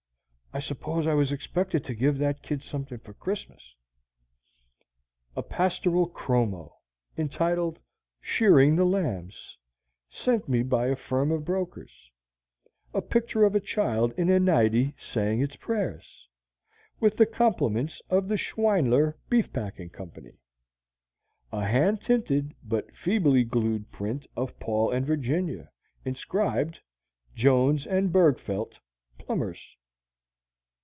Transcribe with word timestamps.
I 0.53 0.59
suppose 0.59 1.07
I 1.07 1.13
was 1.13 1.31
expected 1.31 1.85
to 1.85 1.93
give 1.95 2.17
that 2.17 2.43
kid 2.43 2.61
something 2.61 2.97
for 2.97 3.13
Christmas!); 3.13 3.73
a 5.33 5.41
pastoral 5.41 6.07
chromo, 6.07 6.75
entitled 7.17 7.79
"Shearing 8.19 8.75
the 8.75 8.83
Lambs," 8.83 9.57
sent 10.09 10.49
me 10.49 10.61
by 10.61 10.87
a 10.87 10.97
firm 10.97 11.31
of 11.31 11.45
brokers; 11.45 12.11
a 12.93 13.01
picture 13.01 13.45
of 13.45 13.55
a 13.55 13.61
child 13.61 14.11
in 14.17 14.29
a 14.29 14.41
nightie 14.41 14.93
saying 14.99 15.39
its 15.41 15.55
prayers, 15.55 16.27
with 16.99 17.15
the 17.15 17.25
compliments 17.25 18.01
of 18.09 18.27
the 18.27 18.35
Schweinler 18.35 19.15
Beef 19.29 19.53
Packing 19.53 19.89
Co.; 19.91 20.11
a 21.53 21.65
hand 21.65 22.01
tinted 22.01 22.53
but 22.61 22.93
feebly 22.93 23.45
glued 23.45 23.89
print 23.89 24.27
of 24.35 24.59
Paul 24.59 24.91
and 24.91 25.05
Virginia, 25.05 25.71
inscribed, 26.03 26.81
"Jones 27.35 27.87
and 27.87 28.11
Bergfeldt, 28.11 28.77
Plumbers." 29.17 29.77